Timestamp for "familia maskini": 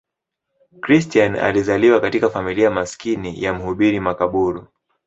2.29-3.43